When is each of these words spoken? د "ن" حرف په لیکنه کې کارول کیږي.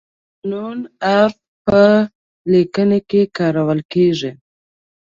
د 0.49 0.51
"ن" 0.51 0.79
حرف 1.07 1.35
په 1.65 1.81
لیکنه 2.51 2.99
کې 3.09 3.21
کارول 3.37 3.79
کیږي. 3.93 4.31